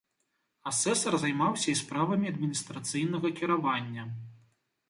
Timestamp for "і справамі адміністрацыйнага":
1.73-3.27